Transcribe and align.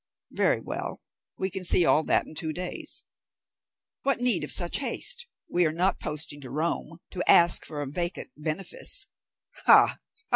"Very 0.31 0.59
well, 0.61 0.99
we 1.37 1.51
can 1.51 1.63
see 1.63 1.85
all 1.85 2.01
that 2.05 2.25
in 2.25 2.33
two 2.33 2.53
days." 2.53 3.03
"What 4.01 4.19
need 4.19 4.43
of 4.43 4.51
such 4.51 4.79
haste? 4.79 5.27
We 5.47 5.63
are 5.67 5.71
not 5.71 5.99
posting 5.99 6.41
to 6.41 6.49
Rome 6.49 6.97
to 7.11 7.29
ask 7.29 7.63
for 7.67 7.83
a 7.83 7.87
vacant 7.87 8.31
benefice." 8.35 9.05
"Ha! 9.67 9.99